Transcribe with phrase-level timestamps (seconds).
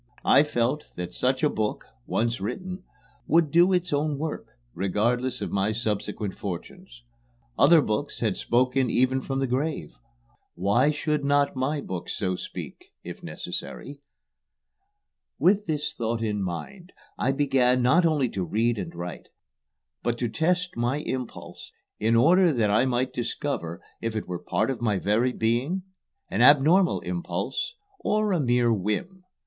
[0.25, 2.83] I felt that such a book, once written,
[3.27, 7.03] would do its own work, regardless of my subsequent fortunes.
[7.55, 9.93] Other books had spoken even from the grave;
[10.55, 14.01] why should not my book so speak if necessary?
[15.37, 19.29] With this thought in mind I began not only to read and write,
[20.01, 24.43] but to test my impulse in order that I might discover if it were a
[24.43, 25.83] part of my very being,
[26.27, 29.25] an abnormal impulse, or a mere whim.